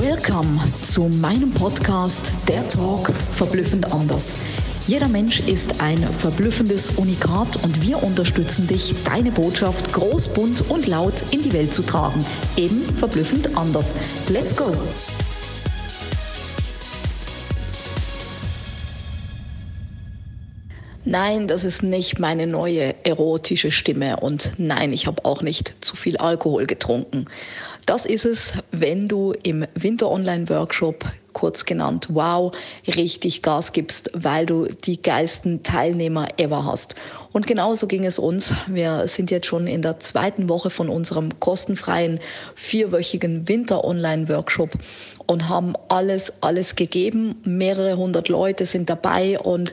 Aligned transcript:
Welcome 0.00 0.58
zu 0.80 1.02
meinem 1.20 1.50
Podcast 1.52 2.32
Der 2.48 2.66
Talk 2.70 3.10
verblüffend 3.10 3.92
anders. 3.92 4.38
Jeder 4.86 5.06
Mensch 5.08 5.40
ist 5.40 5.82
ein 5.82 5.98
verblüffendes 5.98 6.92
Unikat 6.92 7.62
und 7.62 7.82
wir 7.82 8.02
unterstützen 8.02 8.66
dich, 8.66 8.94
deine 9.04 9.30
Botschaft 9.30 9.92
groß, 9.92 10.28
bunt 10.28 10.70
und 10.70 10.86
laut 10.86 11.22
in 11.30 11.42
die 11.42 11.52
Welt 11.52 11.74
zu 11.74 11.82
tragen. 11.82 12.24
Eben 12.56 12.80
verblüffend 12.96 13.54
anders. 13.54 13.94
Let's 14.30 14.56
go! 14.56 14.72
Nein, 21.04 21.48
das 21.48 21.64
ist 21.64 21.82
nicht 21.82 22.20
meine 22.20 22.46
neue 22.46 22.94
erotische 23.04 23.72
Stimme 23.72 24.20
und 24.20 24.52
nein, 24.58 24.92
ich 24.92 25.08
habe 25.08 25.24
auch 25.24 25.42
nicht 25.42 25.74
zu 25.80 25.96
viel 25.96 26.16
Alkohol 26.16 26.66
getrunken. 26.66 27.24
Das 27.86 28.06
ist 28.06 28.24
es, 28.24 28.54
wenn 28.70 29.08
du 29.08 29.32
im 29.42 29.66
Winter 29.74 30.08
Online 30.08 30.48
Workshop 30.48 31.04
kurz 31.32 31.64
genannt 31.64 32.08
Wow 32.10 32.52
richtig 32.86 33.42
Gas 33.42 33.72
gibst, 33.72 34.10
weil 34.14 34.46
du 34.46 34.66
die 34.66 35.02
geilsten 35.02 35.62
Teilnehmer 35.62 36.28
ever 36.36 36.64
hast. 36.64 36.94
Und 37.32 37.46
genauso 37.46 37.86
ging 37.86 38.04
es 38.04 38.18
uns. 38.18 38.54
Wir 38.66 39.08
sind 39.08 39.30
jetzt 39.30 39.46
schon 39.46 39.66
in 39.66 39.82
der 39.82 39.98
zweiten 39.98 40.48
Woche 40.48 40.70
von 40.70 40.88
unserem 40.88 41.40
kostenfreien 41.40 42.20
vierwöchigen 42.54 43.48
Winter 43.48 43.84
Online 43.84 44.28
Workshop 44.28 44.70
und 45.26 45.48
haben 45.48 45.74
alles, 45.88 46.34
alles 46.42 46.76
gegeben. 46.76 47.40
Mehrere 47.44 47.96
hundert 47.96 48.28
Leute 48.28 48.66
sind 48.66 48.90
dabei 48.90 49.38
und 49.38 49.72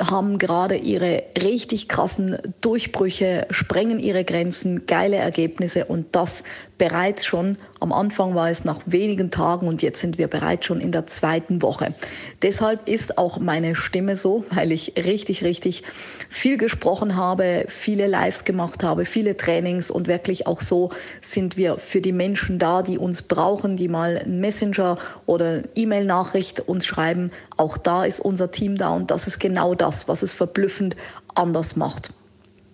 haben 0.00 0.38
gerade 0.38 0.76
ihre 0.76 1.22
richtig 1.40 1.88
krassen 1.88 2.36
Durchbrüche, 2.60 3.46
sprengen 3.50 3.98
ihre 3.98 4.24
Grenzen, 4.24 4.86
geile 4.86 5.16
Ergebnisse 5.16 5.84
und 5.84 6.16
das 6.16 6.42
bereits 6.78 7.24
schon. 7.24 7.56
Am 7.80 7.92
Anfang 7.92 8.34
war 8.34 8.50
es 8.50 8.64
nach 8.64 8.80
wenigen 8.86 9.30
Tagen 9.30 9.68
und 9.68 9.82
jetzt 9.82 10.00
sind 10.00 10.18
wir 10.18 10.28
bereits 10.28 10.66
schon 10.66 10.80
in 10.80 10.90
der 10.90 11.06
zweiten 11.06 11.62
Woche. 11.62 11.94
Deshalb 12.42 12.88
ist 12.88 13.18
auch 13.18 13.38
meine 13.38 13.74
Stimme 13.74 14.16
so, 14.16 14.44
weil 14.50 14.72
ich 14.72 14.94
richtig, 14.96 15.44
richtig 15.44 15.82
viel 16.28 16.56
gesprochen 16.56 17.16
habe, 17.16 17.66
viele 17.68 18.06
Lives 18.06 18.44
gemacht 18.44 18.82
habe, 18.82 19.04
viele 19.04 19.36
Trainings 19.36 19.90
und 19.90 20.08
wirklich 20.08 20.46
auch 20.46 20.60
so 20.60 20.90
sind 21.20 21.56
wir 21.56 21.78
für 21.78 22.00
die 22.00 22.12
Menschen 22.12 22.58
da, 22.58 22.82
die 22.82 22.98
uns 22.98 23.22
brauchen, 23.22 23.76
die 23.76 23.88
mal 23.88 24.18
einen 24.18 24.40
Messenger 24.40 24.98
oder 25.26 25.62
E-Mail-Nachricht 25.74 26.60
uns 26.60 26.86
schreiben. 26.86 27.30
Auch 27.56 27.76
da 27.76 28.04
ist 28.04 28.20
unser 28.20 28.50
Team 28.50 28.76
da 28.76 28.90
und 28.90 29.10
das 29.10 29.26
ist 29.26 29.38
genau 29.38 29.74
das, 29.74 29.83
was 30.08 30.22
es 30.22 30.32
verblüffend 30.32 30.96
anders 31.34 31.76
macht. 31.76 32.10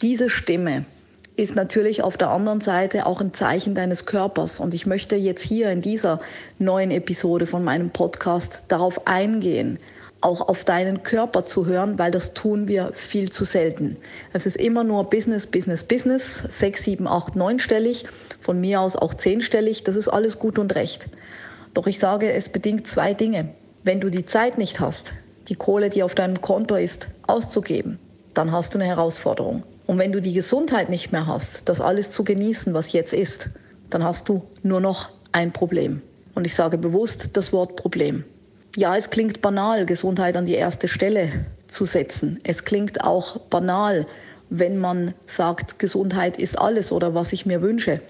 Diese 0.00 0.30
Stimme, 0.30 0.84
ist 1.38 1.54
natürlich 1.54 2.02
auf 2.02 2.16
der 2.16 2.30
anderen 2.30 2.60
Seite 2.60 3.06
auch 3.06 3.20
ein 3.20 3.32
Zeichen 3.32 3.76
deines 3.76 4.06
Körpers. 4.06 4.58
Und 4.58 4.74
ich 4.74 4.86
möchte 4.86 5.14
jetzt 5.14 5.42
hier 5.42 5.70
in 5.70 5.80
dieser 5.80 6.20
neuen 6.58 6.90
Episode 6.90 7.46
von 7.46 7.62
meinem 7.62 7.90
Podcast 7.90 8.64
darauf 8.66 9.06
eingehen, 9.06 9.78
auch 10.20 10.48
auf 10.48 10.64
deinen 10.64 11.04
Körper 11.04 11.46
zu 11.46 11.64
hören, 11.66 11.96
weil 11.96 12.10
das 12.10 12.34
tun 12.34 12.66
wir 12.66 12.90
viel 12.92 13.30
zu 13.30 13.44
selten. 13.44 13.96
Es 14.32 14.46
ist 14.46 14.56
immer 14.56 14.82
nur 14.82 15.04
Business, 15.04 15.46
Business, 15.46 15.84
Business, 15.84 16.38
sechs, 16.40 16.82
sieben, 16.82 17.06
acht, 17.06 17.36
neunstellig, 17.36 18.06
von 18.40 18.60
mir 18.60 18.80
aus 18.80 18.96
auch 18.96 19.14
zehnstellig, 19.14 19.84
das 19.84 19.94
ist 19.94 20.08
alles 20.08 20.40
gut 20.40 20.58
und 20.58 20.74
recht. 20.74 21.08
Doch 21.72 21.86
ich 21.86 22.00
sage, 22.00 22.32
es 22.32 22.48
bedingt 22.48 22.88
zwei 22.88 23.14
Dinge. 23.14 23.50
Wenn 23.84 24.00
du 24.00 24.10
die 24.10 24.24
Zeit 24.24 24.58
nicht 24.58 24.80
hast, 24.80 25.12
die 25.48 25.54
Kohle, 25.54 25.90
die 25.90 26.02
auf 26.02 26.14
deinem 26.14 26.40
Konto 26.40 26.74
ist, 26.76 27.08
auszugeben, 27.26 27.98
dann 28.34 28.52
hast 28.52 28.74
du 28.74 28.78
eine 28.78 28.86
Herausforderung. 28.86 29.62
Und 29.86 29.98
wenn 29.98 30.12
du 30.12 30.20
die 30.20 30.34
Gesundheit 30.34 30.90
nicht 30.90 31.12
mehr 31.12 31.26
hast, 31.26 31.68
das 31.68 31.80
alles 31.80 32.10
zu 32.10 32.24
genießen, 32.24 32.74
was 32.74 32.92
jetzt 32.92 33.14
ist, 33.14 33.48
dann 33.90 34.04
hast 34.04 34.28
du 34.28 34.42
nur 34.62 34.80
noch 34.80 35.08
ein 35.32 35.52
Problem. 35.52 36.02
Und 36.34 36.44
ich 36.44 36.54
sage 36.54 36.78
bewusst 36.78 37.36
das 37.36 37.52
Wort 37.52 37.76
Problem. 37.76 38.24
Ja, 38.76 38.96
es 38.96 39.10
klingt 39.10 39.40
banal, 39.40 39.86
Gesundheit 39.86 40.36
an 40.36 40.44
die 40.44 40.54
erste 40.54 40.88
Stelle 40.88 41.46
zu 41.66 41.84
setzen. 41.84 42.38
Es 42.44 42.64
klingt 42.64 43.02
auch 43.02 43.38
banal, 43.38 44.06
wenn 44.50 44.78
man 44.78 45.14
sagt, 45.26 45.78
Gesundheit 45.78 46.36
ist 46.36 46.58
alles 46.58 46.92
oder 46.92 47.14
was 47.14 47.32
ich 47.32 47.46
mir 47.46 47.62
wünsche. 47.62 48.00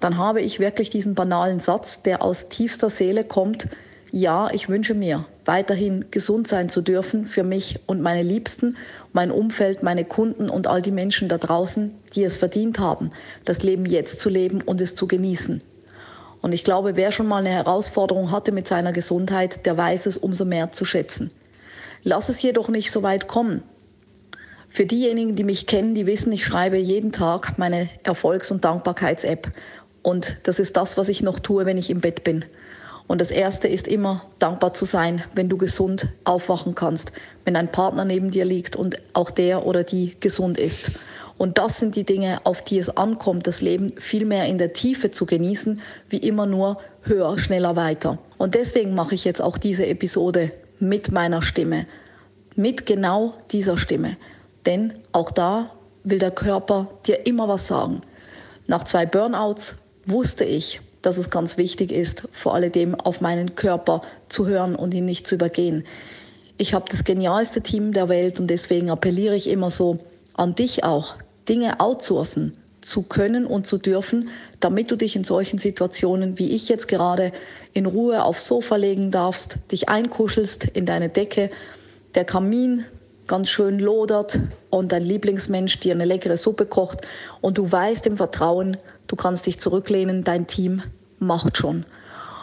Dann 0.00 0.18
habe 0.18 0.42
ich 0.42 0.60
wirklich 0.60 0.90
diesen 0.90 1.14
banalen 1.14 1.58
Satz, 1.58 2.02
der 2.02 2.22
aus 2.22 2.48
tiefster 2.48 2.90
Seele 2.90 3.24
kommt, 3.24 3.68
ja, 4.10 4.48
ich 4.52 4.68
wünsche 4.68 4.94
mir, 4.94 5.24
weiterhin 5.44 6.06
gesund 6.10 6.48
sein 6.48 6.68
zu 6.68 6.80
dürfen 6.80 7.26
für 7.26 7.44
mich 7.44 7.80
und 7.86 8.00
meine 8.00 8.22
Liebsten, 8.22 8.76
mein 9.12 9.30
Umfeld, 9.30 9.82
meine 9.82 10.04
Kunden 10.04 10.48
und 10.48 10.66
all 10.66 10.82
die 10.82 10.90
Menschen 10.90 11.28
da 11.28 11.38
draußen, 11.38 11.94
die 12.14 12.24
es 12.24 12.36
verdient 12.36 12.78
haben, 12.78 13.10
das 13.44 13.62
Leben 13.62 13.86
jetzt 13.86 14.20
zu 14.20 14.28
leben 14.28 14.62
und 14.62 14.80
es 14.80 14.94
zu 14.94 15.06
genießen. 15.06 15.62
Und 16.40 16.52
ich 16.52 16.64
glaube, 16.64 16.96
wer 16.96 17.10
schon 17.10 17.26
mal 17.26 17.38
eine 17.38 17.48
Herausforderung 17.48 18.30
hatte 18.30 18.52
mit 18.52 18.66
seiner 18.66 18.92
Gesundheit, 18.92 19.64
der 19.64 19.76
weiß 19.76 20.06
es 20.06 20.18
umso 20.18 20.44
mehr 20.44 20.72
zu 20.72 20.84
schätzen. 20.84 21.30
Lass 22.02 22.28
es 22.28 22.42
jedoch 22.42 22.68
nicht 22.68 22.90
so 22.90 23.02
weit 23.02 23.28
kommen. 23.28 23.62
Für 24.68 24.84
diejenigen, 24.84 25.36
die 25.36 25.44
mich 25.44 25.66
kennen, 25.66 25.94
die 25.94 26.04
wissen, 26.04 26.32
ich 26.32 26.44
schreibe 26.44 26.76
jeden 26.76 27.12
Tag 27.12 27.58
meine 27.58 27.88
Erfolgs- 28.02 28.50
und 28.50 28.64
Dankbarkeits-App. 28.64 29.52
Und 30.02 30.36
das 30.42 30.58
ist 30.58 30.76
das, 30.76 30.98
was 30.98 31.08
ich 31.08 31.22
noch 31.22 31.38
tue, 31.38 31.64
wenn 31.64 31.78
ich 31.78 31.88
im 31.88 32.00
Bett 32.00 32.24
bin. 32.24 32.44
Und 33.06 33.20
das 33.20 33.30
Erste 33.30 33.68
ist 33.68 33.86
immer 33.86 34.24
dankbar 34.38 34.72
zu 34.72 34.86
sein, 34.86 35.22
wenn 35.34 35.48
du 35.48 35.58
gesund 35.58 36.08
aufwachen 36.24 36.74
kannst, 36.74 37.12
wenn 37.44 37.56
ein 37.56 37.70
Partner 37.70 38.04
neben 38.04 38.30
dir 38.30 38.44
liegt 38.44 38.76
und 38.76 38.96
auch 39.12 39.30
der 39.30 39.66
oder 39.66 39.84
die 39.84 40.16
gesund 40.20 40.58
ist. 40.58 40.92
Und 41.36 41.58
das 41.58 41.80
sind 41.80 41.96
die 41.96 42.04
Dinge, 42.04 42.40
auf 42.44 42.62
die 42.62 42.78
es 42.78 42.96
ankommt, 42.96 43.46
das 43.46 43.60
Leben 43.60 43.90
viel 43.98 44.24
mehr 44.24 44.46
in 44.46 44.56
der 44.56 44.72
Tiefe 44.72 45.10
zu 45.10 45.26
genießen, 45.26 45.80
wie 46.08 46.18
immer 46.18 46.46
nur 46.46 46.78
höher, 47.02 47.38
schneller, 47.38 47.76
weiter. 47.76 48.18
Und 48.38 48.54
deswegen 48.54 48.94
mache 48.94 49.14
ich 49.14 49.24
jetzt 49.24 49.42
auch 49.42 49.58
diese 49.58 49.86
Episode 49.86 50.52
mit 50.78 51.12
meiner 51.12 51.42
Stimme, 51.42 51.86
mit 52.56 52.86
genau 52.86 53.34
dieser 53.50 53.76
Stimme. 53.76 54.16
Denn 54.64 54.94
auch 55.12 55.30
da 55.30 55.70
will 56.04 56.18
der 56.18 56.30
Körper 56.30 56.88
dir 57.06 57.26
immer 57.26 57.48
was 57.48 57.66
sagen. 57.66 58.00
Nach 58.66 58.84
zwei 58.84 59.04
Burnouts 59.04 59.76
wusste 60.06 60.44
ich, 60.44 60.80
dass 61.06 61.18
es 61.18 61.30
ganz 61.30 61.56
wichtig 61.56 61.92
ist, 61.92 62.28
vor 62.32 62.54
alledem 62.54 62.94
auf 62.94 63.20
meinen 63.20 63.54
Körper 63.54 64.02
zu 64.28 64.46
hören 64.46 64.74
und 64.74 64.94
ihn 64.94 65.04
nicht 65.04 65.26
zu 65.26 65.36
übergehen. 65.36 65.84
Ich 66.56 66.74
habe 66.74 66.86
das 66.88 67.04
genialste 67.04 67.60
Team 67.62 67.92
der 67.92 68.08
Welt 68.08 68.40
und 68.40 68.48
deswegen 68.48 68.90
appelliere 68.90 69.34
ich 69.34 69.48
immer 69.48 69.70
so 69.70 69.98
an 70.34 70.54
dich 70.54 70.84
auch, 70.84 71.16
Dinge 71.48 71.80
outsourcen 71.80 72.52
zu 72.80 73.02
können 73.02 73.46
und 73.46 73.66
zu 73.66 73.78
dürfen, 73.78 74.28
damit 74.60 74.90
du 74.90 74.96
dich 74.96 75.16
in 75.16 75.24
solchen 75.24 75.58
Situationen, 75.58 76.38
wie 76.38 76.52
ich 76.54 76.68
jetzt 76.68 76.86
gerade, 76.86 77.32
in 77.72 77.86
Ruhe 77.86 78.22
aufs 78.22 78.46
Sofa 78.46 78.76
legen 78.76 79.10
darfst, 79.10 79.58
dich 79.72 79.88
einkuschelst 79.88 80.64
in 80.64 80.86
deine 80.86 81.08
Decke, 81.08 81.50
der 82.14 82.24
Kamin 82.24 82.84
ganz 83.26 83.48
schön 83.48 83.78
lodert 83.78 84.38
und 84.70 84.92
dein 84.92 85.02
Lieblingsmensch 85.02 85.80
dir 85.80 85.94
eine 85.94 86.04
leckere 86.04 86.36
Suppe 86.36 86.66
kocht 86.66 87.00
und 87.40 87.58
du 87.58 87.70
weißt 87.70 88.06
im 88.06 88.16
Vertrauen, 88.16 88.76
du 89.06 89.16
kannst 89.16 89.46
dich 89.46 89.58
zurücklehnen, 89.58 90.22
dein 90.22 90.46
Team 90.46 90.82
macht 91.18 91.56
schon. 91.56 91.84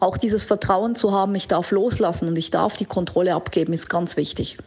Auch 0.00 0.16
dieses 0.16 0.44
Vertrauen 0.44 0.94
zu 0.94 1.12
haben, 1.12 1.34
ich 1.34 1.48
darf 1.48 1.70
loslassen 1.70 2.28
und 2.28 2.36
ich 2.36 2.50
darf 2.50 2.76
die 2.76 2.86
Kontrolle 2.86 3.34
abgeben, 3.34 3.72
ist 3.72 3.88
ganz 3.88 4.16
wichtig. 4.16 4.58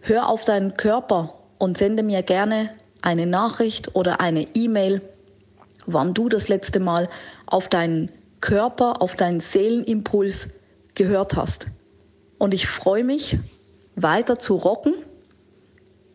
Hör 0.00 0.28
auf 0.28 0.44
deinen 0.44 0.76
Körper 0.76 1.34
und 1.58 1.78
sende 1.78 2.02
mir 2.02 2.22
gerne 2.22 2.70
eine 3.00 3.26
Nachricht 3.26 3.94
oder 3.94 4.20
eine 4.20 4.44
E-Mail, 4.54 5.00
wann 5.86 6.12
du 6.12 6.28
das 6.28 6.48
letzte 6.48 6.80
Mal 6.80 7.08
auf 7.46 7.68
deinen 7.68 8.10
Körper, 8.40 9.00
auf 9.00 9.14
deinen 9.14 9.40
Seelenimpuls 9.40 10.50
gehört 10.94 11.36
hast. 11.36 11.68
Und 12.38 12.52
ich 12.52 12.66
freue 12.66 13.04
mich, 13.04 13.38
weiter 13.94 14.38
zu 14.38 14.56
rocken 14.56 14.94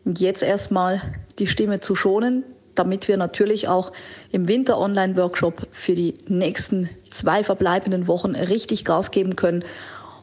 und 0.04 0.20
jetzt 0.20 0.42
erstmal 0.42 1.00
die 1.38 1.46
Stimme 1.46 1.80
zu 1.80 1.94
schonen, 1.94 2.44
damit 2.74 3.08
wir 3.08 3.16
natürlich 3.16 3.68
auch 3.68 3.92
im 4.30 4.48
Winter 4.48 4.78
Online 4.78 5.16
Workshop 5.16 5.68
für 5.72 5.94
die 5.94 6.14
nächsten 6.28 6.88
zwei 7.10 7.44
verbleibenden 7.44 8.06
Wochen 8.06 8.34
richtig 8.34 8.84
Gas 8.84 9.10
geben 9.10 9.36
können 9.36 9.64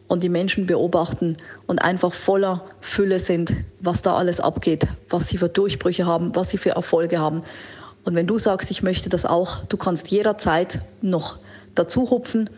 und 0.08 0.24
die 0.24 0.30
Menschen 0.30 0.66
beobachten 0.66 1.38
und 1.68 1.80
einfach 1.80 2.14
voller 2.14 2.66
Fülle 2.82 3.20
sind, 3.20 3.54
was 3.80 4.02
da 4.02 4.16
alles 4.16 4.40
abgeht, 4.40 4.88
was 5.10 5.30
sie 5.30 5.38
für 5.38 5.50
Durchbrüche 5.50 6.06
haben, 6.06 6.36
was 6.36 6.50
sie 6.50 6.58
für 6.58 6.72
Erfolge 6.72 7.20
haben. 7.20 7.42
Und 8.06 8.16
wenn 8.16 8.28
du 8.28 8.40
sagst, 8.40 8.72
ich 8.72 8.82
möchte 8.82 9.10
das 9.10 9.26
auch, 9.26 9.66
du 9.66 9.78
kannst 9.78 10.10
jederzeit 10.10 10.82
noch 11.02 11.38
dazu 11.76 12.10
hupfen. 12.10 12.50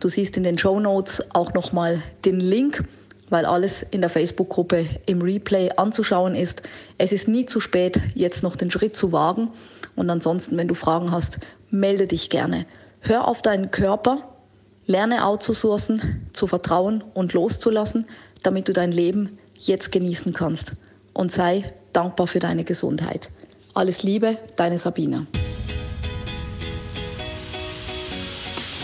Du 0.00 0.08
siehst 0.08 0.36
in 0.36 0.44
den 0.44 0.56
Show 0.56 0.80
Notes 0.80 1.22
auch 1.34 1.52
nochmal 1.52 2.02
den 2.24 2.40
Link 2.40 2.84
weil 3.32 3.46
alles 3.46 3.82
in 3.82 4.02
der 4.02 4.10
Facebook-Gruppe 4.10 4.84
im 5.06 5.22
Replay 5.22 5.70
anzuschauen 5.76 6.34
ist. 6.34 6.62
Es 6.98 7.12
ist 7.12 7.28
nie 7.28 7.46
zu 7.46 7.60
spät, 7.60 7.98
jetzt 8.14 8.42
noch 8.42 8.56
den 8.56 8.70
Schritt 8.70 8.94
zu 8.94 9.10
wagen. 9.10 9.48
Und 9.96 10.10
ansonsten, 10.10 10.58
wenn 10.58 10.68
du 10.68 10.74
Fragen 10.74 11.10
hast, 11.10 11.38
melde 11.70 12.06
dich 12.06 12.28
gerne. 12.28 12.66
Hör 13.00 13.26
auf 13.26 13.40
deinen 13.40 13.70
Körper, 13.70 14.18
lerne 14.84 15.24
outzusourcen, 15.24 16.28
zu 16.34 16.46
vertrauen 16.46 17.02
und 17.14 17.32
loszulassen, 17.32 18.06
damit 18.42 18.68
du 18.68 18.74
dein 18.74 18.92
Leben 18.92 19.38
jetzt 19.58 19.92
genießen 19.92 20.34
kannst. 20.34 20.74
Und 21.14 21.32
sei 21.32 21.64
dankbar 21.94 22.26
für 22.26 22.38
deine 22.38 22.64
Gesundheit. 22.64 23.30
Alles 23.72 24.02
Liebe, 24.02 24.36
deine 24.56 24.76
Sabina. 24.76 25.26